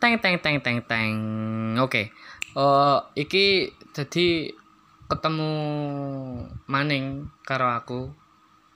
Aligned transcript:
Teng 0.00 0.16
teng 0.16 0.40
teng 0.40 0.64
teng 0.64 0.80
teng. 0.88 1.12
Oke. 1.76 2.08
Eh 2.56 2.98
iki 3.20 3.68
jadi 3.92 4.48
ketemu 5.12 5.52
maning 6.64 7.28
karo 7.44 7.68
aku 7.68 8.08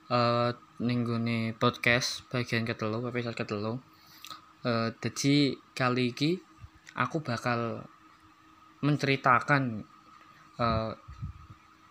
eh 0.05 0.53
ning 0.77 1.01
gone 1.01 1.57
podcast 1.57 2.29
bagian 2.29 2.61
ketelu 2.61 3.09
episode 3.09 3.33
ketelu. 3.33 3.81
Eh 4.69 4.93
jadi 5.01 5.57
kali 5.73 6.13
iki 6.13 6.37
aku 6.93 7.25
bakal 7.25 7.81
menceritakan 8.85 9.81
eh 10.61 10.93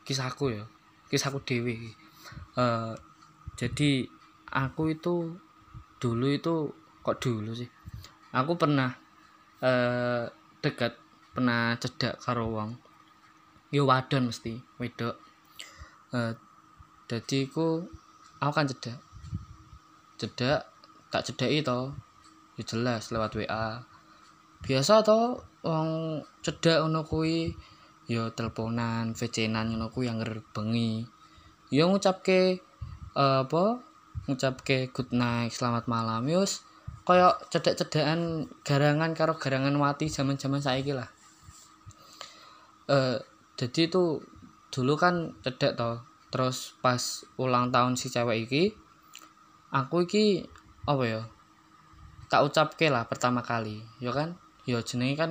kisahku 0.07 0.55
ya. 0.55 0.63
Kisahku 1.11 1.43
dewe 1.43 1.75
iki. 1.75 1.93
Eh 2.55 2.95
jadi 3.59 4.07
aku 4.55 4.95
itu 4.95 5.35
dulu 5.99 6.27
itu 6.31 6.71
kok 7.03 7.19
dulu 7.19 7.51
sih. 7.51 7.67
Aku 8.31 8.55
pernah 8.55 9.03
eh 9.65 10.29
dekat 10.61 10.93
pernah 11.33 11.73
cedak 11.81 12.21
karo 12.21 12.53
wong. 12.53 12.77
Yo 13.73 13.89
wadon 13.89 14.29
mesti 14.29 14.61
wedok. 14.77 15.17
Eh 16.13 16.37
dadi 17.09 17.49
ku 17.49 17.89
aku 18.45 18.53
kan 18.53 18.69
cedak. 18.69 19.01
Cedak 20.21 20.69
tak 21.09 21.25
cedaki 21.25 21.65
to. 21.65 21.97
Ya 22.55 22.63
jelas 22.63 23.11
lewat 23.11 23.35
WA 23.41 23.83
biasa 24.65 25.05
to 25.05 25.45
wong 25.61 26.21
cedak 26.41 26.81
ngono 26.81 27.05
kuwi 27.05 27.53
ya 28.09 28.33
teleponan 28.33 29.13
VC-nan 29.13 29.77
ngono 29.77 29.93
kuwi 29.93 30.09
yang 30.09 30.25
bengi 30.57 31.05
ya 31.69 31.85
ngucapke 31.85 32.61
eh, 33.13 33.39
apa 33.45 33.65
ngucapke 34.25 34.89
good 34.93 35.13
night 35.13 35.53
selamat 35.53 35.85
malam. 35.85 36.25
Yus 36.25 36.65
kaya 37.05 37.37
cedek-cedekan 37.53 38.49
garangan 38.65 39.13
karo 39.13 39.37
garangan 39.37 39.77
wati 39.77 40.09
zaman-zaman 40.09 40.65
saiki 40.65 40.97
lah. 40.97 41.09
Eh 42.89 43.21
jadi 43.61 43.93
itu 43.93 44.25
dulu 44.73 44.95
kan 44.97 45.37
cedek 45.45 45.77
to. 45.77 46.01
Terus 46.33 46.75
pas 46.83 47.23
ulang 47.39 47.71
tahun 47.71 47.95
si 47.95 48.11
cewek 48.11 48.49
iki 48.49 48.63
aku 49.71 50.09
iki 50.09 50.49
apa 50.89 51.05
ya? 51.05 51.23
Tak 52.33 52.51
ucapke 52.51 52.91
lah 52.91 53.07
pertama 53.07 53.45
kali, 53.45 53.79
ya 54.03 54.11
kan? 54.11 54.35
Ya 54.65 54.81
jenenge 54.81 55.15
kan 55.15 55.31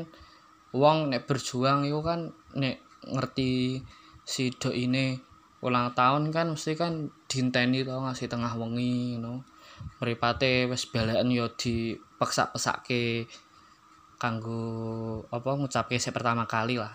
wong 0.71 1.09
nek 1.11 1.25
berjuang 1.27 1.83
iku 1.89 1.99
kan 2.05 2.31
nek 2.55 2.79
ngerti 3.03 3.81
si 4.23 4.53
dok 4.55 4.71
ini 4.71 5.19
ulang 5.59 5.91
tahun 5.91 6.31
kan 6.31 6.55
mesti 6.55 6.75
kan 6.79 7.11
dinteni 7.27 7.83
to 7.83 7.91
ngasih 7.91 8.31
tengah 8.31 8.53
wengi 8.55 9.17
you 9.17 9.19
know. 9.19 9.43
Mripate 10.03 10.67
wis 10.67 10.83
balaken 10.89 11.31
ya 11.31 11.47
dipeksak-pesake 11.47 13.27
kanggo 14.19 15.19
apa 15.31 15.49
ngucapke 15.59 15.99
sik 15.99 16.15
pertama 16.15 16.47
kali 16.47 16.79
lah. 16.79 16.91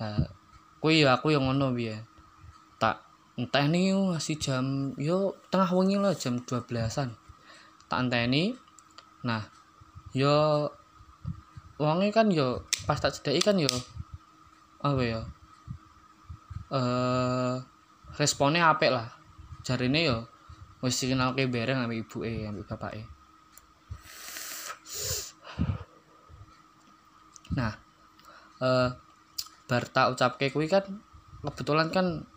Nah, 0.00 0.24
kuwi 0.80 1.04
ya 1.04 1.16
aku 1.16 1.32
yang 1.32 1.44
ngono 1.44 1.76
piye. 1.76 2.00
Tak 2.80 3.04
enteni 3.36 3.92
ngasih 3.92 4.36
jam 4.40 4.96
yo 4.96 5.36
tengah 5.52 5.68
wengi 5.72 6.00
lah 6.00 6.16
jam 6.16 6.40
12-an. 6.40 7.12
Tak 7.88 7.98
enteni. 8.00 8.56
Nah, 9.24 9.44
yo 10.16 10.68
wonge 11.76 12.08
kan 12.12 12.32
yo 12.32 12.64
pas 12.88 13.00
tak 13.00 13.16
cedeki 13.16 13.40
kan 13.44 13.56
yo 13.60 13.72
apa 14.84 15.00
ya? 15.04 15.20
Eh 16.72 17.54
responnya 18.16 18.72
apik 18.72 18.92
lah. 18.92 19.08
Jarine 19.64 20.00
yo 20.04 20.28
wis 20.84 21.00
dikenalke 21.00 21.48
bareng 21.48 21.80
ambek 21.80 22.04
ibuke 22.04 22.44
ambek 22.44 22.68
bapake. 22.68 23.08
Nah, 27.56 27.72
eh 28.60 28.90
bar 29.64 29.84
tak 29.88 30.12
ucapke 30.12 30.52
kuwi 30.52 30.68
kan 30.68 30.84
kebetulan 31.40 31.88
kan 31.88 32.28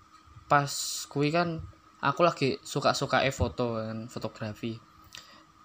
pas 0.47 0.71
kuwi 1.11 1.27
kan 1.27 1.59
aku 1.99 2.23
lagi 2.23 2.55
suka-suka 2.63 3.27
e 3.27 3.35
foto 3.35 3.83
kan, 3.83 4.07
fotografi. 4.07 4.79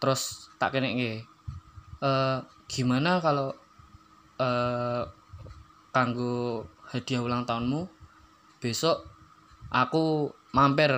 Terus 0.03 0.51
tak 0.59 0.75
keneke 0.75 1.23
eh 2.03 2.39
gimana 2.67 3.23
kalau 3.23 3.55
eh 4.43 5.07
kanggo 5.95 6.67
hadiah 6.91 7.23
ulang 7.23 7.47
tahunmu 7.47 7.87
besok 8.59 9.07
aku 9.71 10.35
mampir 10.51 10.91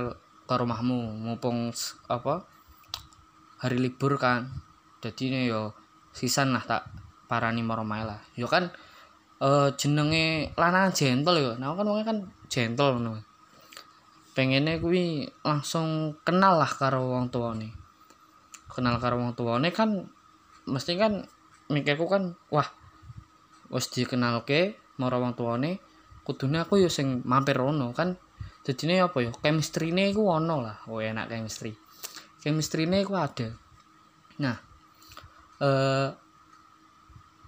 ke 0.44 0.54
rumahmu 0.54 1.24
mumpung 1.24 1.72
apa 2.08 2.44
hari 3.60 3.80
libur 3.80 4.20
kan. 4.20 4.52
Jadi 5.00 5.48
yo 5.48 5.72
sisan 6.12 6.52
lah 6.52 6.64
tak 6.64 6.88
parani 7.28 7.64
maromai 7.64 8.04
lah. 8.04 8.20
Yo 8.36 8.48
kan 8.48 8.68
eh 9.40 9.68
jenenge 9.76 10.52
lanang 10.56 10.92
gentle 10.92 11.36
yo. 11.40 11.52
Nah 11.56 11.72
kan 11.76 11.86
wongnya 11.88 12.06
kan 12.06 12.18
gentle 12.48 13.00
ngono. 13.00 13.20
Pengennya 14.34 14.82
kuwi 14.82 15.30
langsung 15.46 16.18
kenal 16.26 16.58
lah 16.60 16.68
karo 16.68 17.14
wong 17.14 17.30
tuane. 17.32 17.70
Kenal 18.68 18.98
karo 18.98 19.20
wong 19.20 19.32
tuane 19.38 19.70
kan 19.70 20.08
mesti 20.64 20.96
kan 20.96 21.28
mikirku 21.68 22.08
kan 22.08 22.36
wah 22.52 22.68
wis 23.72 23.88
dikenalke 23.92 24.76
marang 25.00 25.30
wong 25.30 25.34
tuane 25.36 25.80
kudune 26.24 26.60
aku 26.60 26.80
yo 26.80 26.88
sing 26.88 27.20
mampir 27.28 27.56
rono 27.56 27.92
kan 27.92 28.16
jadinya 28.64 29.06
apa 29.06 29.20
ya? 29.20 29.30
Chemistry-ne 29.30 30.10
iku 30.10 30.26
ono 30.26 30.64
lah. 30.64 30.76
Oh 30.88 30.98
enak 30.98 31.28
chemistry. 31.28 31.76
Chemistry-ne 32.40 33.04
iku 33.04 33.14
ada. 33.20 33.52
Nah 34.40 34.56
eh 35.60 36.08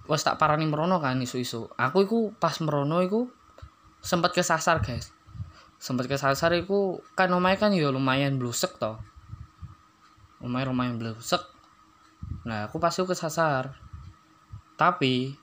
wis 0.07 0.23
tak 0.23 0.39
parani 0.39 0.63
merono 0.63 1.03
kan 1.03 1.19
isu-isu. 1.19 1.67
Aku 1.75 2.07
iku 2.07 2.19
pas 2.37 2.55
merono 2.63 3.03
iku 3.03 3.27
sempat 3.99 4.31
kesasar 4.31 4.79
guys. 4.79 5.11
Sempat 5.77 6.07
kesasar 6.07 6.55
iku 6.55 7.03
kan 7.17 7.33
omahe 7.33 7.59
kan 7.59 7.75
ya 7.75 7.91
lumayan 7.91 8.39
blusek 8.39 8.79
to. 8.79 8.95
Omahe 10.39 10.69
lumayan 10.69 10.95
blusek. 11.01 11.41
Nah 12.47 12.69
aku 12.71 12.79
pasti 12.79 13.03
kesasar. 13.03 13.75
Tapi 14.77 15.33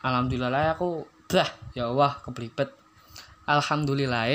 alhamdulillah 0.00 0.78
aku 0.78 1.04
bah 1.28 1.50
ya 1.76 1.90
Allah 1.90 2.16
keblibet. 2.24 2.72
Alhamdulillah 3.44 4.30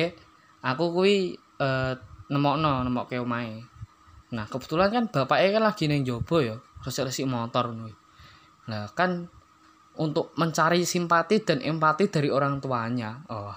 aku 0.66 0.90
kuwi 0.90 1.38
eh 1.62 1.94
nemokno 2.34 2.82
nemokke 2.82 3.22
omahe. 3.22 3.62
Nah, 4.34 4.50
kebetulan 4.50 4.90
kan 4.90 5.04
bapaknya 5.14 5.62
kan 5.62 5.64
lagi 5.70 5.86
ning 5.86 6.02
jobo 6.02 6.42
ya, 6.42 6.58
resik-resik 6.82 7.30
motor 7.30 7.70
ngono. 7.70 7.94
Nah, 8.66 8.90
kan 8.98 9.30
untuk 9.96 10.34
mencari 10.36 10.84
simpati 10.84 11.46
dan 11.46 11.62
empati 11.62 12.10
dari 12.10 12.28
orang 12.34 12.60
tuanya. 12.60 13.22
Oh. 13.30 13.54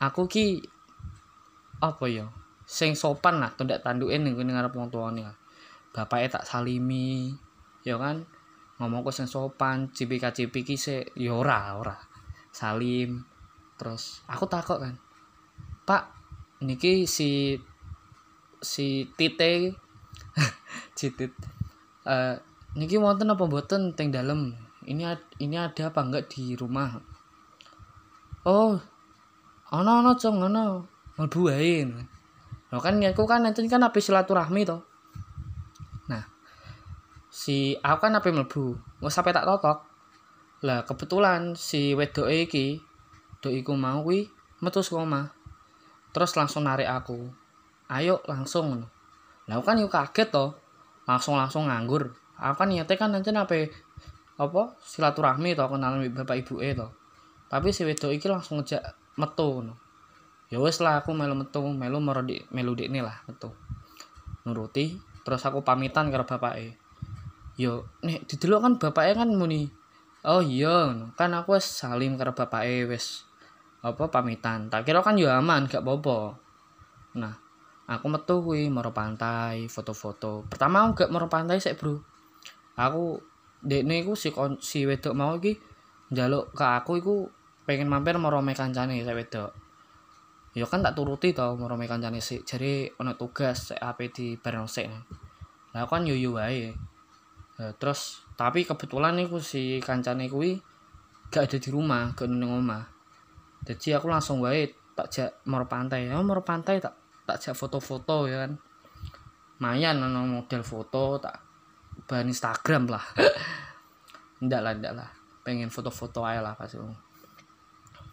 Aku 0.00 0.26
ki 0.26 0.64
apa 1.84 2.04
ya? 2.08 2.26
Sing 2.66 2.98
sopan 2.98 3.38
lah 3.38 3.54
tundak 3.54 3.84
tanduke 3.84 4.16
ning 4.16 4.34
ngarep 4.34 4.74
wong 4.74 4.90
tuane. 4.90 5.22
Bapaknya 5.94 6.40
tak 6.40 6.44
salimi, 6.48 7.32
ya 7.86 8.00
kan? 8.00 8.26
Ngomongku 8.76 9.08
sing 9.14 9.30
sopan, 9.30 9.88
cipika-cipiki 9.94 10.76
sik 10.76 11.16
ya 11.16 11.32
ora, 11.32 11.78
ora. 11.78 11.96
Salim. 12.52 13.24
Terus 13.76 14.24
aku 14.28 14.44
takut 14.48 14.80
kan. 14.80 14.96
Pak, 15.86 16.02
niki 16.66 17.06
si 17.06 17.54
si 18.58 19.06
Tite 19.14 19.70
Citit 20.98 21.30
eh 22.02 22.34
niki 22.74 22.98
wonten 22.98 23.30
apa 23.30 23.46
mboten 23.46 23.94
teng 23.94 24.10
dalem? 24.10 24.58
Ini 24.82 25.06
ini 25.38 25.54
ada 25.54 25.94
apa 25.94 26.02
enggak 26.02 26.26
di 26.26 26.58
rumah? 26.58 26.98
Oh. 28.42 28.78
Ana 29.70 30.02
ana 30.02 30.14
cong 30.14 30.46
ana. 30.46 30.82
Mlebu 31.18 31.40
wae. 31.50 31.86
Lho 32.70 32.78
kan 32.78 32.98
niatku 33.02 33.26
kan 33.26 33.42
nanti 33.42 33.66
kan 33.66 33.82
ape 33.82 33.98
silaturahmi 33.98 34.62
to. 34.62 34.78
Nah, 36.06 36.22
si 37.30 37.74
aku 37.82 38.06
kan 38.06 38.14
ape 38.14 38.30
mlebu. 38.30 38.78
Wes 39.02 39.14
sampe 39.14 39.34
tak 39.34 39.46
totok. 39.46 39.82
Lah 40.62 40.86
kebetulan 40.86 41.58
si 41.58 41.98
wedoke 41.98 42.46
iki 42.46 42.78
dok 43.42 43.54
iku 43.54 43.74
mau 43.74 44.06
kuwi 44.06 44.30
metu 44.62 44.82
saka 44.82 45.02
omah. 45.02 45.35
Terus 46.16 46.32
langsung 46.32 46.64
narik 46.64 46.88
aku. 46.88 47.28
Ayo 47.92 48.24
langsung. 48.24 48.88
Lah 49.44 49.60
kan 49.60 49.76
yuk 49.76 49.92
kaget 49.92 50.32
toh. 50.32 50.56
Langsung 51.04 51.36
langsung 51.36 51.68
nganggur. 51.68 52.16
Aku 52.40 52.64
kan 52.64 52.72
niatnya 52.72 52.96
kan 52.96 53.12
nanti 53.12 53.28
apa 53.36 53.68
apa 54.40 54.62
silaturahmi 54.80 55.52
toh 55.52 55.68
kenalan 55.68 56.08
bapak 56.08 56.40
ibu 56.40 56.64
e 56.64 56.72
toh. 56.72 56.88
Tapi 57.52 57.68
si 57.76 57.84
wedok 57.84 58.16
iki 58.16 58.32
langsung 58.32 58.64
ngejak 58.64 58.80
metu 59.20 59.60
ngono. 59.60 59.76
Ya 60.48 60.56
wes 60.56 60.80
lah 60.80 61.04
aku 61.04 61.12
melu 61.12 61.36
metu 61.36 61.60
melu 61.60 62.00
maro 62.00 62.24
di 62.24 62.40
melu 62.48 62.72
ini 62.80 63.04
lah 63.04 63.20
metu. 63.28 63.52
Nuruti 64.48 64.96
terus 65.20 65.44
aku 65.44 65.60
pamitan 65.60 66.08
karo 66.08 66.22
bapak 66.24 66.54
e 66.56 66.66
yo 67.58 67.90
nek 68.06 68.30
didelok 68.30 68.60
kan 68.62 68.72
bapak 68.78 69.04
e 69.10 69.12
kan 69.18 69.26
muni 69.34 69.66
oh 70.22 70.38
iya 70.38 70.94
kan 71.18 71.34
aku 71.34 71.58
wes 71.58 71.66
salim 71.66 72.14
bapak 72.14 72.62
e 72.62 72.86
wes 72.86 73.25
apa 73.86 74.10
pamitan. 74.10 74.66
Tak 74.66 74.82
kira 74.82 74.98
kan 75.06 75.14
yo 75.14 75.30
aman 75.30 75.70
gak 75.70 75.86
apa-apa. 75.86 76.34
Nah 77.22 77.34
aku 77.86 78.06
metu 78.10 78.42
maro 78.74 78.90
pantai 78.90 79.70
foto-foto. 79.70 80.42
Pertama 80.50 80.82
aku 80.82 81.06
gak 81.06 81.10
maro 81.14 81.30
pantai 81.30 81.62
sik 81.62 81.78
bro. 81.78 82.02
Aku 82.74 83.22
dekne 83.62 84.02
iku 84.02 84.18
si 84.18 84.34
kon, 84.34 84.58
si 84.58 84.82
wedok 84.84 85.14
mau 85.14 85.38
iki 85.38 85.54
njaluk 86.10 86.50
ke 86.52 86.66
aku 86.66 86.92
iku 86.98 87.14
pengen 87.66 87.86
mampir 87.86 88.18
marome 88.18 88.52
kancane 88.58 88.98
saya 89.06 89.14
wedok. 89.14 89.50
Ya 90.56 90.66
kan 90.66 90.82
tak 90.82 90.98
turuti 90.98 91.30
tau 91.30 91.54
marome 91.54 91.86
kancane 91.86 92.18
sik. 92.18 92.42
Jare 92.42 92.90
ana 92.98 93.14
tugas 93.14 93.70
sik 93.70 93.78
ape 93.78 94.10
di 94.10 94.34
bareng 94.34 94.66
sik. 94.66 94.90
Lah 95.72 95.86
kan 95.86 96.02
yo 96.02 96.18
yo 96.18 96.34
wae. 96.34 96.74
Nah, 97.56 97.72
terus 97.78 98.20
tapi 98.36 98.68
kebetulan 98.68 99.16
iku 99.22 99.40
si 99.40 99.80
kancane 99.80 100.28
kuwi 100.28 100.60
gak 101.32 101.48
ada 101.48 101.58
di 101.58 101.68
rumah 101.72 102.12
gak 102.12 102.28
ning 102.28 102.52
omah 102.52 102.95
jadi 103.66 103.98
aku 103.98 104.06
langsung 104.06 104.38
wae 104.38 104.70
tak 104.94 105.10
jak 105.10 105.30
mau 105.50 105.66
pantai. 105.66 106.06
Ya 106.06 106.22
mau 106.22 106.38
pantai 106.40 106.78
tak 106.78 106.94
tak 107.26 107.42
jak 107.42 107.58
foto-foto 107.58 108.30
ya 108.30 108.46
kan. 108.46 108.54
Mayan 109.58 110.06
ana 110.06 110.22
model 110.22 110.62
foto 110.62 111.18
tak 111.18 111.42
bahan 112.06 112.30
Instagram 112.30 112.86
lah. 112.86 113.02
Ndak 114.46 114.60
lah 114.62 114.72
ndak 114.78 114.94
lah. 114.94 115.10
Pengen 115.42 115.72
foto-foto 115.74 116.22
aja 116.22 116.38
lah 116.38 116.54
pas 116.54 116.70
itu. 116.70 116.86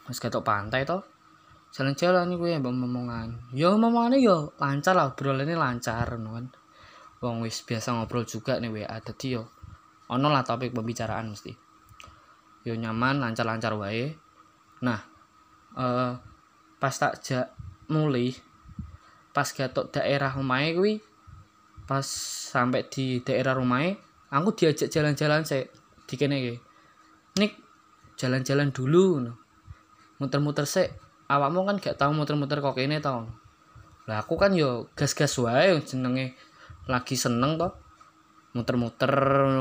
Mas 0.09 0.17
ketok 0.17 0.41
pantai 0.41 0.81
toh. 0.83 1.05
Jalan-jalan 1.73 2.29
nih 2.29 2.37
gue 2.37 2.49
yang 2.53 2.61
ngomongan. 2.65 3.53
Yo 3.53 3.77
ngomongannya 3.77 4.21
yo 4.21 4.53
lancar 4.57 4.93
lah 4.97 5.13
obrolannya 5.13 5.57
lancar 5.57 6.17
no 6.17 6.37
kan. 6.37 6.47
Wong 7.21 7.45
wis 7.45 7.61
biasa 7.61 7.93
ngobrol 7.93 8.25
juga 8.25 8.57
nih 8.57 8.71
WA 8.71 8.97
dadi 8.99 9.37
yo 9.37 9.53
ono 10.09 10.27
lah 10.29 10.45
topik 10.45 10.73
pembicaraan 10.73 11.33
mesti. 11.33 11.51
Yo 12.65 12.73
nyaman 12.77 13.19
lancar-lancar 13.19 13.73
wae. 13.75 14.13
Nah 14.85 15.12
eh 15.77 16.13
pas 16.77 16.95
tak 16.99 17.23
jak 17.23 17.47
mulai 17.87 18.35
pas 19.33 19.49
gatok 19.49 19.89
daerah 19.89 20.35
omahe 20.35 20.75
kuwi 20.77 20.93
pas 21.89 22.05
sampai 22.53 22.87
di 22.87 23.19
daerah 23.25 23.57
rumahnya 23.57 23.99
aku 24.31 24.55
diajak 24.55 24.87
jalan-jalan 24.93 25.43
saya 25.43 25.67
di 26.07 26.15
kene 26.15 26.59
nik 27.39 27.53
jalan-jalan 28.15 28.69
dulu 28.69 29.25
muter-muter 30.21 30.69
sih 30.69 30.87
awakmu 31.27 31.65
kan 31.65 31.81
gak 31.81 31.97
tahu 31.97 32.13
muter-muter 32.13 32.61
kok 32.61 32.77
kene 32.77 33.01
tau 33.01 33.27
lah 34.05 34.21
aku 34.21 34.35
kan 34.35 34.51
yo 34.51 34.91
gas-gas 34.93 35.33
wae 35.39 35.79
jenenge 35.81 36.35
lagi 36.85 37.15
seneng 37.15 37.55
toh 37.55 37.73
muter-muter 38.53 39.11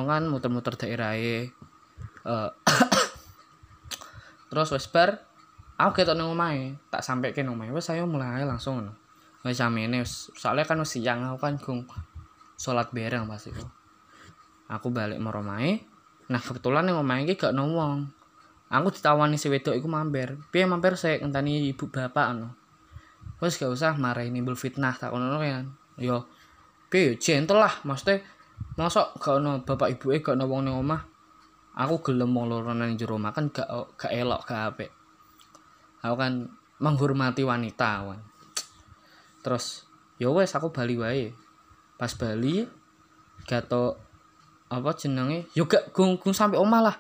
kan 0.05 0.23
muter-muter 0.29 0.75
daerah 0.77 1.15
uh, 2.27 2.51
terus 4.53 4.69
wes 4.75 4.91
bar 4.91 5.32
aku 5.83 6.03
ketok 6.03 6.15
nang 6.15 6.31
omahe 6.31 6.79
tak 6.95 7.03
sampai 7.03 7.35
ke 7.35 7.43
omahe. 7.43 7.75
Wes 7.75 7.91
saya 7.91 8.07
mulai 8.07 8.47
langsung 8.47 8.87
no 8.87 8.95
wes 9.43 9.59
samene 9.59 10.07
soalnya 10.07 10.63
kan 10.63 10.79
siang 10.87 11.27
aku 11.27 11.39
kan 11.43 11.59
gung 11.59 11.83
sholat 12.55 12.95
bareng 12.95 13.27
pas 13.27 13.43
itu. 13.43 13.67
Aku 14.71 14.95
balik 14.95 15.19
mau 15.19 15.35
omahe. 15.35 15.83
Nah 16.31 16.39
kebetulan 16.39 16.87
yang 16.87 17.03
omahe 17.03 17.27
iki 17.27 17.35
gak 17.35 17.59
wong. 17.59 18.07
Aku 18.73 18.89
ditawani 18.95 19.37
si 19.37 19.51
wedok 19.51 19.75
iku 19.75 19.91
mampir. 19.91 20.39
Piye 20.55 20.65
mampir 20.71 20.95
saya 20.95 21.19
ngenteni 21.19 21.67
ibu 21.75 21.91
bapak 21.91 22.39
no 22.39 22.55
wes 23.43 23.59
gak 23.59 23.75
usah 23.75 23.99
marah 23.99 24.23
ini 24.23 24.39
fitnah 24.55 24.95
tak 24.95 25.11
ono 25.11 25.43
kan. 25.43 25.67
Yo 25.99 26.31
piye 26.87 27.19
gentle 27.19 27.59
lah 27.59 27.83
maksudnya 27.83 28.23
masuk 28.79 29.19
gak 29.19 29.43
ono 29.43 29.67
bapak 29.67 29.99
ibu 29.99 30.15
eh 30.15 30.23
gak 30.23 30.39
ono 30.39 30.47
wong 30.47 30.63
ning 30.63 30.79
omah. 30.79 31.03
Aku 31.75 32.05
gelem 32.07 32.31
wong 32.31 32.47
loro 32.47 32.71
nang 32.71 32.95
jero 32.95 33.19
omah 33.19 33.35
kan 33.35 33.51
gak 33.51 33.67
gak 33.99 34.15
elok 34.15 34.47
gak 34.47 34.63
apik 34.71 35.02
aku 36.03 36.15
kan 36.19 36.51
menghormati 36.83 37.47
wanita 37.47 38.05
wan. 38.05 38.21
Terus 39.41 39.87
ya 40.19 40.29
wes 40.35 40.53
aku 40.53 40.75
bali 40.75 40.99
wae. 40.99 41.31
Pas 41.97 42.13
bali 42.19 42.67
gato 43.47 43.97
apa 44.67 44.91
jenenge? 44.99 45.47
Yo 45.55 45.71
gak 45.71 45.95
gung 45.95 46.19
gung 46.19 46.35
sampai 46.35 46.59
omah 46.59 46.83
lah. 46.91 46.97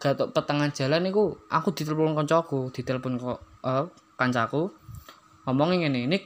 Gato 0.00 0.30
petangan 0.32 0.72
jalan 0.72 1.10
iku 1.10 1.36
aku 1.50 1.74
ditelepon 1.74 2.16
kancaku 2.16 2.70
ditelepon 2.70 3.18
kok 3.18 3.38
uh, 3.66 3.84
kancaku. 4.16 4.70
Ngomongin 5.44 5.90
ngene 5.90 6.06
nik 6.08 6.24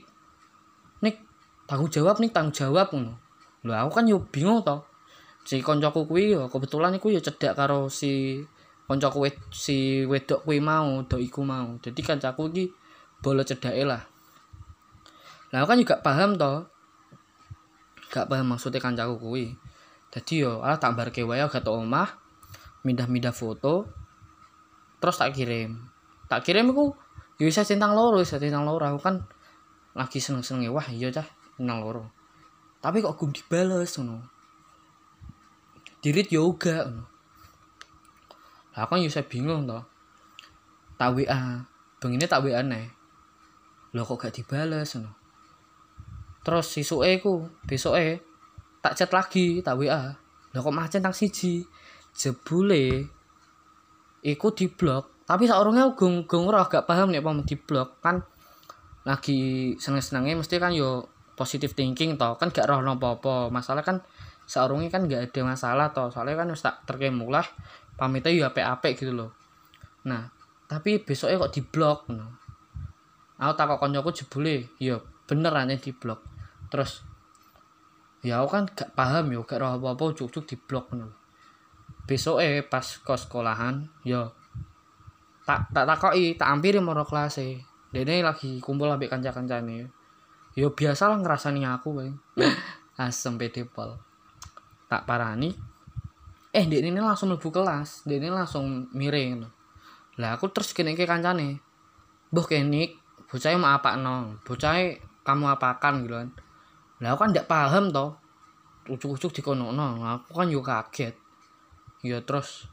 tanggung 1.65 1.89
jawab 1.89 2.21
nih 2.21 2.31
tanggung 2.31 2.55
jawab 2.55 2.93
ngono. 2.93 3.17
Lho 3.65 3.73
aku 3.73 3.91
kan 4.01 4.05
yo 4.05 4.21
bingung 4.29 4.61
to 4.61 4.85
si 5.45 5.61
koncoku 5.61 6.09
kuwi 6.09 6.37
yo 6.37 6.49
kebetulan 6.49 6.97
iku 6.97 7.13
yo 7.13 7.21
cedak 7.21 7.57
karo 7.57 7.89
si 7.93 8.41
koncoku 8.85 9.19
wed, 9.25 9.37
si 9.49 10.05
wedok 10.05 10.45
kuwi 10.45 10.61
mau 10.61 11.01
do 11.09 11.17
iku 11.17 11.41
mau. 11.41 11.77
Jadi 11.81 12.01
kancaku 12.05 12.53
iki 12.53 12.65
bolo 13.25 13.41
cedake 13.41 13.85
lah. 13.85 14.03
Lah 15.53 15.59
aku 15.65 15.69
kan 15.73 15.79
juga 15.81 15.97
paham 16.05 16.37
to. 16.37 16.69
Gak 18.13 18.29
paham 18.29 18.55
maksudnya 18.55 18.81
kancaku 18.85 19.17
kuwi. 19.17 19.57
Jadi 20.13 20.45
yo 20.45 20.61
ala 20.61 20.77
tak 20.77 20.95
barke 20.95 21.25
wae 21.25 21.43
gak 21.43 21.67
omah 21.67 22.23
mindah-mindah 22.85 23.33
foto 23.33 23.89
terus 25.01 25.17
tak 25.17 25.33
kirim. 25.33 25.81
Tak 26.29 26.45
kirim 26.45 26.71
iku 26.71 26.93
yo 27.41 27.45
bisa 27.49 27.65
centang 27.65 27.97
loro 27.97 28.21
bisa 28.21 28.37
centang 28.37 28.69
loro. 28.69 28.85
Aku 28.85 29.01
kan 29.01 29.25
lagi 29.97 30.21
seneng-seneng 30.21 30.69
wah 30.71 30.85
iya 30.93 31.09
cah 31.09 31.27
kenal 31.57 31.81
loro. 31.81 32.13
Tapi 32.85 33.01
kok 33.01 33.17
gum 33.17 33.33
dibales 33.33 33.97
ngono. 33.97 34.21
Dirit 36.05 36.29
yoga 36.29 36.85
ngono 36.85 37.14
lah 38.75 38.91
kan 38.91 38.99
saya 39.07 39.27
bingung 39.27 39.71
to 39.71 39.79
tak 40.99 41.15
WA 41.15 41.63
begini 42.03 42.27
tak 42.27 42.43
WA 42.43 42.61
nih 42.63 42.91
lo 43.95 44.03
kok 44.03 44.27
gak 44.27 44.35
dibales 44.35 44.99
ngono. 44.99 45.15
Terus 46.43 46.67
sisuke 46.67 47.23
ku 47.23 47.47
besoke 47.63 48.21
tak 48.83 48.99
chat 48.99 49.11
lagi 49.15 49.63
tak 49.63 49.79
WA 49.79 50.11
lo 50.55 50.59
kok 50.59 50.75
macet 50.75 51.01
tang 51.01 51.15
siji? 51.15 51.63
Jebule 52.15 53.11
iku 54.23 54.55
di 54.55 54.71
blok 54.71 55.27
tapi 55.27 55.47
seorangnya 55.47 55.95
gung 55.95 56.27
gung 56.27 56.47
ora 56.51 56.67
gak 56.67 56.87
paham 56.87 57.11
nih 57.15 57.23
apa 57.23 57.31
di 57.47 57.57
blok 57.59 58.03
kan 58.03 58.23
lagi 59.05 59.73
seneng-senengnya 59.79 60.39
mesti 60.39 60.57
kan 60.59 60.73
yo 60.75 61.15
positif 61.35 61.75
thinking 61.75 62.15
toh. 62.17 62.39
Kan 62.39 62.55
gak 62.55 62.67
roh 62.71 62.81
apa-apa. 62.81 63.51
Masalah 63.51 63.83
kan 63.83 64.01
seorangnya 64.47 64.89
kan 64.91 65.07
gak 65.11 65.31
ada 65.31 65.41
masalah 65.45 65.87
toh. 65.91 66.09
Soalnya 66.09 66.41
kan 66.41 66.49
tak 66.55 66.87
terkemuk 66.89 67.31
lah 67.31 67.45
pamitnya 67.95 68.31
ya 68.31 68.47
ape-ape 68.51 68.95
gitu 68.99 69.13
loh. 69.15 69.31
Nah 70.07 70.31
tapi 70.65 71.03
besoknya 71.03 71.39
kok 71.39 71.53
diblok 71.55 72.09
no. 72.11 72.41
aku 73.35 73.53
takut 73.59 73.79
koncoku 73.83 74.11
jebule 74.15 74.71
ya 74.81 74.99
bener 75.29 75.53
aja 75.55 75.77
diblok. 75.77 76.21
Terus 76.73 77.05
ya 78.25 78.41
aku 78.41 78.49
kan 78.51 78.65
gak 78.71 78.97
paham 78.97 79.31
ya 79.31 79.41
gak 79.45 79.61
roh 79.61 79.77
apa-apa 79.77 80.17
cuk-cuk 80.17 80.45
diblok 80.49 80.97
no. 80.97 81.13
besoknya 82.05 82.61
pas 82.69 82.85
ke 82.85 83.15
sekolahan 83.17 83.89
ya 84.05 84.29
tak 85.49 85.73
tak 85.73 85.85
takoki 85.89 86.37
tak 86.37 86.53
ampiri 86.53 86.81
moro 86.81 87.05
kelas 87.05 87.41
e. 87.41 87.61
Dene 87.95 88.27
lagi 88.27 88.59
kumpul 88.59 88.91
ambek 88.91 89.07
kanca-kancane. 89.07 89.87
Yo 90.59 90.75
biasa 90.75 91.15
lah 91.15 91.19
ngerasani 91.23 91.63
aku 91.63 91.95
asem 92.99 93.35
pede 93.39 93.67
pol 93.67 93.99
tak 94.87 95.03
parani 95.11 95.51
eh 96.55 96.65
dia 96.71 96.79
ini 96.79 97.03
langsung 97.03 97.35
lebu 97.35 97.51
kelas. 97.51 98.07
Dia 98.07 98.23
ini 98.23 98.31
langsung 98.31 98.87
miring 98.95 99.43
lah 100.15 100.39
aku 100.39 100.47
terus 100.55 100.71
kene 100.71 100.95
ke 100.95 101.07
kancane. 101.11 101.59
Boh 102.31 102.47
kenik 102.47 103.03
bocah 103.27 103.51
mau 103.59 103.75
apa 103.75 103.99
no 103.99 104.39
bocah 104.47 104.79
kamu 105.27 105.45
apakan? 105.59 106.07
Gitu 106.07 106.15
kan. 106.15 106.29
Lah 107.03 107.09
aku 107.15 107.19
kan 107.27 107.31
tidak 107.35 107.51
paham 107.51 107.91
toh. 107.91 108.15
Ucuk-ucuk 108.87 109.35
di 109.35 109.43
kono 109.43 109.75
no 109.75 109.99
aku 110.07 110.31
kan 110.31 110.47
juga 110.47 110.87
kaget. 110.87 111.19
Ya 112.07 112.23
terus 112.23 112.71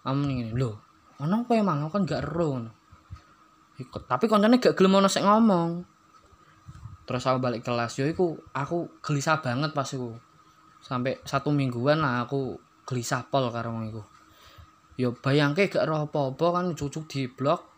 kamu 0.00 0.20
nih 0.24 0.38
lo 0.56 0.80
ono 1.18 1.44
apa 1.44 1.52
emang 1.58 1.82
aku 1.84 1.98
kan 1.98 2.02
gak 2.06 2.22
ero 2.30 2.62
ikut 3.78 4.06
tapi 4.06 4.30
koncone 4.30 4.62
gak 4.62 4.78
gelem 4.78 5.02
ono 5.02 5.08
sik 5.10 5.26
ngomong. 5.26 5.84
Terus 7.04 7.24
aku 7.24 7.38
balik 7.40 7.64
kelas. 7.64 8.00
Yo 8.00 8.08
iku 8.08 8.36
aku 8.56 9.00
gelisah 9.04 9.40
banget 9.44 9.76
pas 9.76 9.88
iku. 9.92 10.16
Sampai 10.80 11.20
satu 11.26 11.50
mingguan 11.52 12.00
lah 12.00 12.24
aku 12.24 12.67
gelisah 12.88 13.28
pol 13.28 13.52
karo 13.52 13.76
wong 13.76 13.92
iku. 13.92 14.02
Yo 14.96 15.12
bayangke 15.12 15.68
gak 15.68 15.84
roh 15.84 16.08
apa-apa 16.08 16.46
kan 16.56 16.64
cucuk 16.72 17.04
di 17.04 17.28
blok 17.28 17.68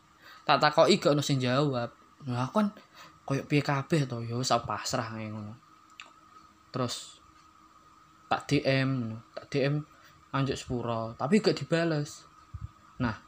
tak 0.46 0.62
takoki 0.62 1.02
gak 1.02 1.18
ono 1.18 1.22
sing 1.26 1.42
jawab. 1.42 1.90
Aku 2.22 2.54
kan 2.54 2.70
koyo 3.26 3.42
piye 3.50 3.58
kabeh 3.58 4.06
to? 4.06 4.22
Yo 4.22 4.38
wis 4.38 4.54
pasrah 4.62 5.10
ngono. 5.18 5.58
Terus 6.70 7.18
tak 8.30 8.46
DM 8.46 9.18
tak 9.34 9.50
DM 9.50 9.82
anjuk 10.30 10.54
sepuro 10.54 11.18
tapi 11.18 11.42
gak 11.42 11.58
dibales. 11.58 12.22
Nah 13.02 13.18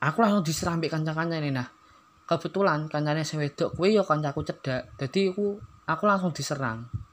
aku 0.00 0.18
langsung 0.24 0.40
diserang 0.40 0.80
kanca-kanca 0.80 1.36
ini 1.36 1.52
nah. 1.52 1.68
Kebetulan 2.26 2.90
kancane 2.90 3.22
sing 3.22 3.38
wedok 3.38 3.76
kuwi 3.78 3.94
ya 3.94 4.02
kancaku 4.02 4.42
cedak 4.42 4.98
dadi 4.98 5.30
aku 5.30 5.62
aku 5.86 6.02
langsung 6.10 6.34
diserang 6.34 7.05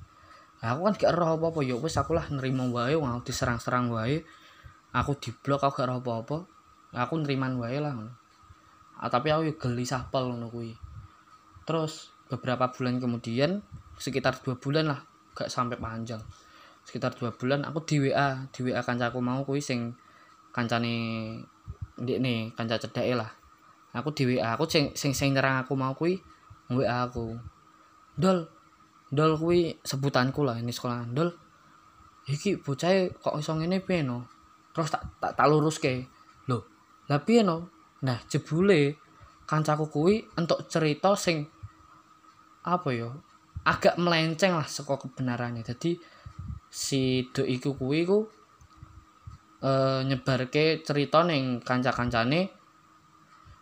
aku 0.63 0.81
kan 0.87 0.93
gak 0.95 1.11
roh 1.11 1.35
apa-apa. 1.35 1.59
Ya 1.59 1.75
wis 1.75 1.99
aku 1.99 2.15
lah 2.15 2.23
nerima 2.31 2.63
wae 2.71 2.95
wong 2.95 3.27
diserang-serang 3.27 3.91
wae. 3.91 4.23
Aku 4.95 5.19
diblok 5.19 5.67
aku 5.67 5.83
gak 5.83 5.87
roh 5.91 5.99
apa-apa. 5.99 6.37
Aku 6.95 7.19
neriman 7.19 7.59
wae 7.59 7.83
lah 7.83 7.91
ah, 9.03 9.09
tapi 9.11 9.33
aku 9.33 9.59
gelisah 9.59 10.07
pol 10.07 10.31
ngono 10.31 10.47
kuwi. 10.47 10.71
Terus 11.67 12.15
beberapa 12.31 12.71
bulan 12.71 13.03
kemudian 13.03 13.59
sekitar 13.99 14.39
dua 14.39 14.55
bulan 14.55 14.87
lah 14.87 14.99
gak 15.35 15.51
sampai 15.51 15.75
panjang. 15.75 16.23
Sekitar 16.87 17.11
dua 17.19 17.35
bulan 17.35 17.67
aku 17.67 17.83
di 17.83 17.95
WA 17.99 18.47
di 18.55 18.59
WA 18.63 18.79
kancaku 18.79 19.19
mau 19.19 19.43
kuwi 19.43 19.59
sing 19.59 19.91
kancane 20.55 20.95
ndek 21.99 22.19
nih 22.23 22.55
kanca 22.55 22.79
cedake 22.79 23.17
lah. 23.17 23.31
Aku 23.91 24.15
di 24.15 24.23
WA 24.23 24.55
aku 24.55 24.69
sing 24.69 24.95
sing 24.95 25.11
sing 25.11 25.35
nyerang 25.35 25.67
aku 25.67 25.75
mau 25.75 25.91
kuwi 25.91 26.23
WA 26.71 27.03
aku. 27.03 27.35
Dol 28.15 28.52
dol 29.13 29.37
kuwi 29.37 29.77
sebutanku 29.85 30.41
lah 30.41 30.57
ini 30.57 30.73
sekolah. 30.73 31.05
Dol 31.13 31.29
iki 32.25 32.57
bocah 32.57 33.13
kok 33.13 33.37
iso 33.37 33.53
ngene 33.53 33.77
piye 33.85 34.01
no? 34.01 34.25
Terus 34.73 34.89
tak 34.89 35.05
tak, 35.21 35.37
tak 35.37 35.47
luruske. 35.53 36.09
Lho 36.49 36.65
lah 37.07 37.21
piye 37.21 37.45
no? 37.45 37.69
Nah 38.01 38.17
jebule 38.25 38.97
kancaku 39.45 39.85
kuwi 39.93 40.25
entuk 40.33 40.65
cerita 40.65 41.13
sing 41.13 41.45
apa 42.65 42.89
ya 42.89 43.11
agak 43.63 44.01
melenceng 44.01 44.57
lah 44.57 44.65
saka 44.65 44.97
kebenarannya. 44.97 45.61
Jadi 45.61 45.93
si 46.73 47.29
do 47.29 47.45
iku 47.45 47.77
kuwi 47.77 48.01
ku 48.09 48.25
e, 49.61 49.71
nyebarke 50.09 50.81
cerita 50.81 51.21
ning 51.21 51.61
kanca-kancane. 51.61 52.49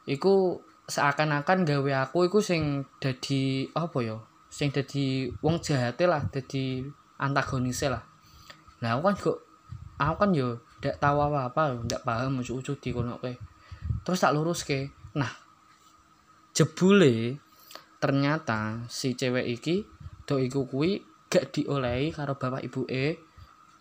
Iku 0.08 0.58
seakan-akan 0.88 1.68
gawe 1.68 1.92
aku 2.08 2.26
iku 2.32 2.40
sing 2.42 2.88
dadi 2.98 3.70
apa 3.78 4.00
ya 4.02 4.18
sing 4.52 4.68
dadi 4.76 5.32
wong 5.40 5.64
jahate 5.64 6.04
lah 6.04 6.28
dadi 6.28 6.84
antagonise 7.16 7.88
lah. 7.88 8.04
Nah 8.84 9.00
aku 9.00 9.02
kan 9.08 9.16
kok 9.16 9.38
aku 9.96 10.16
kan 10.20 10.32
yo 10.36 10.60
ndak 10.84 11.00
tahu 11.00 11.18
apa-apa 11.24 11.88
ndak 11.88 12.04
paham 12.04 12.42
ujuk-ujuk 12.44 12.82
di 12.82 12.90
kono 12.92 13.22
terus 14.02 14.18
tak 14.18 14.34
lurus 14.34 14.66
ke 14.66 14.90
nah 15.14 15.30
jebule 16.58 17.38
ternyata 18.02 18.82
si 18.90 19.14
cewek 19.14 19.46
iki 19.46 19.86
do 20.26 20.42
iku 20.42 20.66
kuwi 20.66 21.06
gak 21.32 21.54
diolehi 21.56 22.12
karo 22.12 22.36
bapak 22.36 22.66
ibu 22.66 22.84
e 22.90 23.16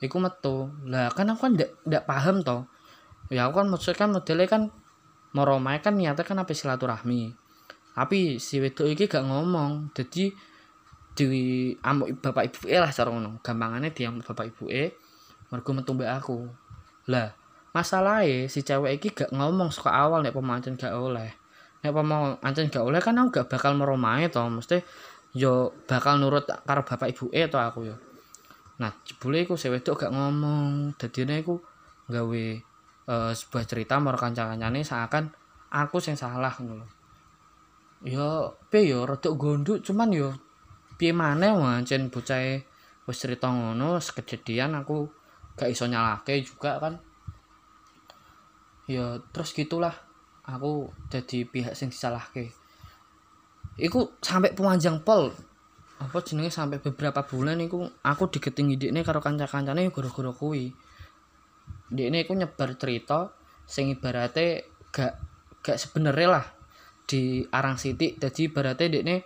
iku 0.01 0.17
metu. 0.23 0.71
Lah 0.89 1.13
kan 1.13 1.29
aku 1.33 1.49
kan 1.49 1.53
ndak 1.57 1.71
ndak 1.89 2.05
paham 2.07 2.47
to. 2.47 2.69
Ya 3.33 3.47
aku 3.47 3.63
kan 3.65 3.69
maksudnya 3.69 3.99
kan 3.99 4.11
modelnya 4.13 4.47
kan 4.47 4.63
moromai 5.37 5.79
kan 5.83 5.95
niatnya 5.95 6.23
kan 6.27 6.39
apa 6.39 6.53
silaturahmi. 6.55 7.35
Tapi 7.95 8.41
si 8.41 8.63
wedok 8.63 8.87
iki 8.87 9.11
gak 9.11 9.27
ngomong 9.29 9.93
jadi 9.93 10.33
di 11.17 11.75
amuk 11.83 12.23
bapak 12.23 12.51
ibu 12.51 12.71
e 12.71 12.77
lah 12.79 12.91
cara 12.91 13.11
ngono. 13.11 13.41
Gampangannya 13.43 13.91
dia 13.95 14.11
bapak 14.11 14.55
ibu 14.55 14.71
e 14.71 14.95
mergo 15.51 15.71
metu 15.75 15.93
aku. 16.03 16.49
Lah 17.11 17.35
masalahnya 17.71 18.51
si 18.51 18.67
cewek 18.67 18.99
iki 18.99 19.09
gak 19.15 19.31
ngomong 19.31 19.71
suka 19.71 19.91
awal 19.95 20.23
nek 20.23 20.35
pemancen 20.35 20.75
gak 20.75 20.95
oleh. 20.95 21.35
Nek 21.81 21.91
mau 22.05 22.37
ancen 22.45 22.69
gak 22.69 22.85
oleh 22.85 23.01
kan 23.01 23.17
aku 23.19 23.43
gak 23.43 23.47
bakal 23.51 23.75
meromahe 23.79 24.31
to. 24.31 24.43
Mesti 24.43 24.83
yo 25.35 25.71
bakal 25.87 26.19
nurut 26.19 26.47
karo 26.47 26.83
bapak 26.83 27.15
ibu 27.15 27.31
e 27.31 27.47
to 27.47 27.59
aku 27.59 27.91
yo. 27.91 27.97
Nah 28.83 28.95
jebule 29.07 29.45
iku 29.45 29.55
sing 29.55 29.75
wedok 29.75 30.07
gak 30.07 30.13
ngomong. 30.13 30.95
Dadine 30.99 31.43
iku 31.43 31.61
gawe 32.11 32.45
uh, 33.07 33.33
sebuah 33.33 33.65
cerita 33.65 34.03
marang 34.03 34.31
kanca-kancane 34.31 34.83
seakan 34.83 35.31
aku 35.71 36.03
sing 36.03 36.19
salah 36.19 36.51
ngono 36.59 36.87
yo 38.03 38.59
pe 38.73 38.83
yo 38.83 39.07
rada 39.07 39.31
gonduk 39.35 39.85
cuman 39.85 40.11
yo 40.11 40.29
piye 41.01 41.17
maneh 41.17 41.57
wancen 41.57 42.13
bocah 42.13 42.61
wis 43.09 43.17
cerita 43.17 43.49
ngono 43.49 43.97
kejadian 43.97 44.77
aku 44.77 45.09
gak 45.57 45.73
iso 45.73 45.89
nyalahke 45.89 46.37
juga 46.45 46.77
kan. 46.77 47.01
Ya 48.85 49.17
terus 49.33 49.57
gitulah. 49.57 49.97
Aku 50.45 50.93
jadi 51.09 51.49
pihak 51.49 51.73
sing 51.73 51.89
disalahke. 51.89 52.53
Iku 53.81 54.21
sampai 54.21 54.53
pemanjang 54.53 55.01
pol. 55.01 55.33
Apa 56.01 56.21
jenenge 56.21 56.53
sampai 56.53 56.85
beberapa 56.85 57.25
bulan 57.25 57.61
iku 57.65 57.89
aku 58.05 58.29
digetingi 58.29 58.77
ini 58.77 59.01
karo 59.01 59.25
kanca-kancane 59.25 59.89
gara-gara 59.89 60.33
kuwi. 60.37 60.69
Ini 61.97 62.19
iku 62.29 62.37
nyebar 62.37 62.77
cerita 62.77 63.33
sing 63.65 63.89
ibarate 63.89 64.69
gak 64.93 65.17
gak 65.65 65.81
sebenarnya 65.81 66.29
lah 66.29 66.45
di 67.05 67.43
arang 67.51 67.75
siti 67.75 68.15
jadi 68.15 68.41
ibarate 68.47 68.87
ini 68.87 69.19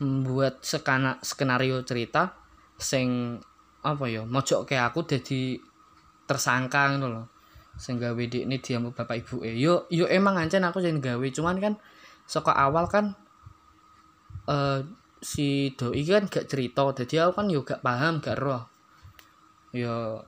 membuat 0.00 0.64
skena, 0.64 1.20
skenario 1.20 1.84
cerita 1.84 2.32
sing 2.80 3.36
apa 3.80 4.04
ya 4.08 4.24
mojok 4.24 4.68
kayak 4.68 4.92
aku 4.92 5.04
jadi 5.04 5.60
tersangka 6.24 6.96
gitu 6.96 7.08
loh 7.08 7.28
sing 7.76 7.96
gawe 7.96 8.16
ini 8.16 8.60
diamu 8.60 8.92
bapak 8.92 9.24
ibu 9.24 9.40
eh 9.44 9.56
yo 9.56 9.88
yo 9.88 10.04
emang 10.08 10.36
ancen 10.36 10.64
aku 10.64 10.84
sing 10.84 11.00
gawe 11.00 11.26
cuman 11.32 11.56
kan 11.60 11.74
saka 12.28 12.52
awal 12.52 12.88
kan 12.88 13.16
uh, 14.50 14.80
si 15.20 15.76
doi 15.76 16.00
kan 16.08 16.24
gak 16.26 16.48
cerita 16.48 16.88
jadi 16.96 17.28
aku 17.28 17.44
kan 17.44 17.46
yo 17.52 17.60
gak 17.62 17.84
paham 17.84 18.24
gak 18.24 18.40
roh. 18.40 18.64
Yo 19.70 20.24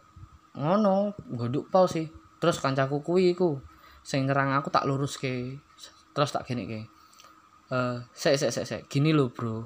ngono 0.53 1.17
goduk 1.33 1.73
pau 1.73 1.89
sih. 1.89 2.13
Terus 2.39 2.61
kancaku 2.61 3.01
kuwi 3.01 3.33
iku 3.33 3.59
sing 4.05 4.29
nyerang 4.29 4.53
aku 4.53 4.69
tak 4.69 4.85
lurus 4.85 5.17
ke 5.17 5.57
terus 6.13 6.35
tak 6.35 6.45
gini 6.45 6.67
ke 6.67 6.81
eh 7.73 7.97
uh, 7.97 7.97
sek 8.13 8.37
sek 8.37 8.85
gini 8.93 9.17
lo 9.17 9.33
bro. 9.33 9.65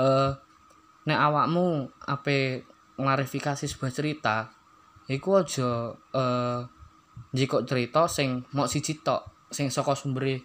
Eh 0.00 0.32
nek 1.04 1.20
awakmu 1.20 1.84
apa 2.08 2.64
klarifikasi 2.96 3.68
sebuah 3.68 3.92
cerita 3.92 4.48
iku 5.10 5.44
aja 5.44 5.92
eh 5.92 6.60
jika 7.36 7.60
cerita 7.68 8.08
sing 8.08 8.40
mau 8.56 8.64
siji 8.64 9.04
tok 9.04 9.52
sing 9.52 9.68
saka 9.68 9.92
sumber 9.92 10.40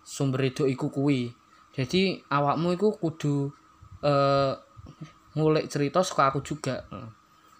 sumber 0.00 0.48
itu 0.48 0.64
iku 0.64 0.88
kuwi. 0.88 1.28
Jadi 1.76 2.24
awakmu 2.32 2.72
iku 2.72 2.96
kudu 2.96 3.52
uh, 4.00 4.52
ngulik 5.36 5.68
cerita 5.68 6.00
saka 6.00 6.32
aku 6.32 6.40
juga. 6.40 6.88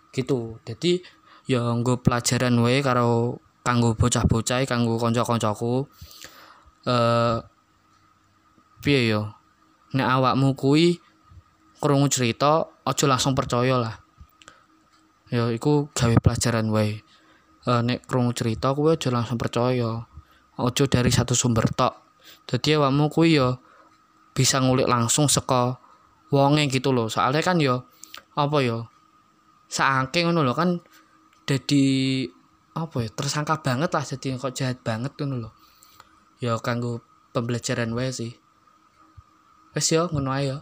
Gitu. 0.08 0.56
Jadi 0.64 1.04
ya 1.44 1.60
nggo 1.60 2.00
pelajaran 2.00 2.56
wae 2.64 2.80
karo 2.80 3.36
kanggo 3.60 3.92
bocah-bocah 3.92 4.64
kanggo 4.64 4.96
kanca-kancaku. 4.96 5.84
Eh 6.88 7.36
piye 8.86 9.10
yo? 9.10 9.34
Nek 9.98 10.06
awakmu 10.06 10.54
kuwi 10.54 11.02
krungu 11.82 12.06
cerita 12.06 12.70
aja 12.86 13.04
langsung 13.10 13.34
percaya 13.34 13.82
lah. 13.82 13.94
Ya 15.34 15.50
iku 15.50 15.90
gawe 15.90 16.14
pelajaran 16.22 16.70
wae. 16.70 17.02
Uh, 17.66 17.82
nek 17.82 18.06
krungu 18.06 18.30
cerita 18.30 18.70
kuwi 18.70 18.94
aja 18.94 19.10
langsung 19.10 19.34
percaya. 19.34 20.06
Aja 20.54 20.84
dari 20.86 21.10
satu 21.10 21.34
sumber 21.34 21.66
tok. 21.74 21.98
Dadi 22.46 22.78
awakmu 22.78 23.10
kuwi 23.10 23.42
ya 23.42 23.58
bisa 24.30 24.62
ngulik 24.62 24.86
langsung 24.86 25.26
saka 25.26 25.82
wonge 26.30 26.70
gitu 26.70 26.92
loh 26.92 27.08
soalnya 27.08 27.40
kan 27.40 27.56
ya 27.56 27.80
apa 28.36 28.58
ya 28.60 28.84
saking 29.72 30.28
ngono 30.28 30.44
lho 30.44 30.52
kan 30.52 30.76
jadi 31.48 31.84
apa 32.76 32.96
ya 33.02 33.10
tersangka 33.10 33.58
banget 33.66 33.90
lah. 33.90 34.04
Jadi 34.06 34.38
kok 34.38 34.54
jahat 34.54 34.78
banget 34.86 35.10
ngono 35.18 35.48
lho. 35.48 35.50
Ya 36.38 36.54
kanggo 36.62 37.02
pembelajaran 37.34 37.90
wae 37.90 38.14
sih 38.14 38.45
wes 39.76 39.92
yo 39.92 40.08
ngono 40.08 40.32
ae 40.32 40.48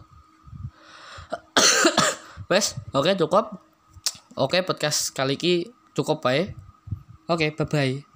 wes 2.51 2.75
oke 2.91 3.07
okay, 3.07 3.15
cukup. 3.15 3.63
Oke 4.35 4.59
okay, 4.59 4.61
podcast 4.67 5.15
kali 5.15 5.39
ini 5.39 5.71
cukup 5.95 6.19
baik 6.19 6.59
Oke, 7.25 7.49
okay, 7.49 7.57
bye-bye. 7.57 8.14